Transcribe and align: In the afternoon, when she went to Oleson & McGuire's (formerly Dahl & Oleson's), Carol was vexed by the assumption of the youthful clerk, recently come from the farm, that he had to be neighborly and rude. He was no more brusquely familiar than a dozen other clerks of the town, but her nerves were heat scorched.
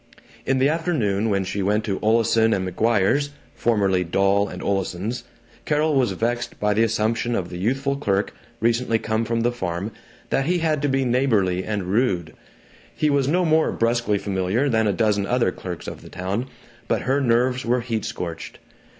In 0.47 0.57
the 0.57 0.67
afternoon, 0.67 1.29
when 1.29 1.43
she 1.43 1.61
went 1.61 1.83
to 1.83 1.99
Oleson 2.01 2.53
& 2.53 2.53
McGuire's 2.53 3.29
(formerly 3.53 4.03
Dahl 4.03 4.51
& 4.61 4.61
Oleson's), 4.67 5.25
Carol 5.65 5.93
was 5.93 6.13
vexed 6.13 6.59
by 6.59 6.73
the 6.73 6.81
assumption 6.81 7.35
of 7.35 7.49
the 7.49 7.59
youthful 7.59 7.95
clerk, 7.97 8.33
recently 8.59 8.97
come 8.97 9.25
from 9.25 9.41
the 9.41 9.51
farm, 9.51 9.91
that 10.31 10.47
he 10.47 10.57
had 10.57 10.81
to 10.81 10.89
be 10.89 11.05
neighborly 11.05 11.63
and 11.63 11.83
rude. 11.83 12.33
He 12.95 13.11
was 13.11 13.27
no 13.27 13.45
more 13.45 13.71
brusquely 13.71 14.17
familiar 14.17 14.69
than 14.69 14.87
a 14.87 14.91
dozen 14.91 15.27
other 15.27 15.51
clerks 15.51 15.87
of 15.87 16.01
the 16.01 16.09
town, 16.09 16.47
but 16.87 17.03
her 17.03 17.21
nerves 17.21 17.63
were 17.63 17.81
heat 17.81 18.03
scorched. 18.03 18.57